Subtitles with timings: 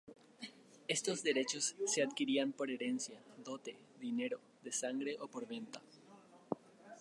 [0.87, 5.79] Estos derechos se adquirían por herencia, dote, dinero de sangre o por venta.